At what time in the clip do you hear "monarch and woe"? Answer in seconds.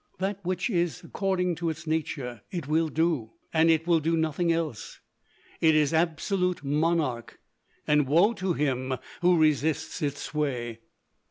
6.63-8.33